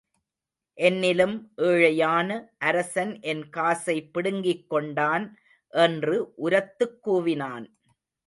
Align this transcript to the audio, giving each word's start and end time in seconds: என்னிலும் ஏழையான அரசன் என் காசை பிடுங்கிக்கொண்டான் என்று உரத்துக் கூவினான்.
என்னிலும் 0.77 1.35
ஏழையான 1.57 2.29
அரசன் 2.59 3.21
என் 3.21 3.49
காசை 3.49 4.09
பிடுங்கிக்கொண்டான் 4.13 5.25
என்று 5.69 6.33
உரத்துக் 6.37 6.99
கூவினான். 7.07 7.65